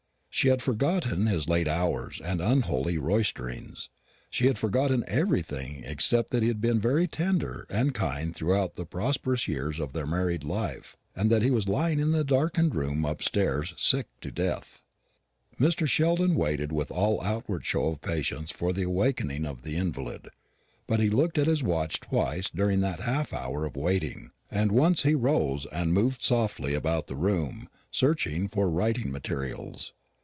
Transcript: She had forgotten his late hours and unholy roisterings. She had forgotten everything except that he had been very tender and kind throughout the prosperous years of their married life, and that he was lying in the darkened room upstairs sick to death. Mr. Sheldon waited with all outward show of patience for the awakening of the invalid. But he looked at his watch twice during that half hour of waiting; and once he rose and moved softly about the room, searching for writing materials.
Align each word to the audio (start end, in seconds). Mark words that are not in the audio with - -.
She 0.33 0.47
had 0.47 0.61
forgotten 0.61 1.27
his 1.27 1.49
late 1.49 1.67
hours 1.67 2.21
and 2.23 2.39
unholy 2.39 2.97
roisterings. 2.97 3.89
She 4.29 4.47
had 4.47 4.57
forgotten 4.57 5.03
everything 5.05 5.83
except 5.85 6.31
that 6.31 6.41
he 6.41 6.47
had 6.47 6.61
been 6.61 6.79
very 6.79 7.05
tender 7.05 7.67
and 7.69 7.93
kind 7.93 8.33
throughout 8.33 8.73
the 8.75 8.85
prosperous 8.85 9.47
years 9.49 9.77
of 9.79 9.91
their 9.91 10.07
married 10.07 10.45
life, 10.45 10.95
and 11.17 11.29
that 11.31 11.43
he 11.43 11.51
was 11.51 11.67
lying 11.67 11.99
in 11.99 12.11
the 12.13 12.23
darkened 12.23 12.73
room 12.73 13.03
upstairs 13.03 13.73
sick 13.77 14.07
to 14.21 14.31
death. 14.31 14.81
Mr. 15.59 15.85
Sheldon 15.87 16.33
waited 16.33 16.71
with 16.71 16.91
all 16.91 17.21
outward 17.21 17.65
show 17.65 17.87
of 17.87 17.99
patience 18.01 18.51
for 18.51 18.71
the 18.71 18.83
awakening 18.83 19.45
of 19.45 19.61
the 19.63 19.75
invalid. 19.75 20.29
But 20.87 21.01
he 21.01 21.09
looked 21.09 21.37
at 21.37 21.45
his 21.47 21.61
watch 21.61 21.99
twice 21.99 22.49
during 22.49 22.79
that 22.79 23.01
half 23.01 23.33
hour 23.33 23.65
of 23.65 23.75
waiting; 23.75 24.31
and 24.49 24.71
once 24.71 25.03
he 25.03 25.13
rose 25.13 25.67
and 25.73 25.93
moved 25.93 26.21
softly 26.21 26.73
about 26.73 27.07
the 27.07 27.17
room, 27.17 27.67
searching 27.91 28.47
for 28.47 28.69
writing 28.69 29.11
materials. 29.11 29.91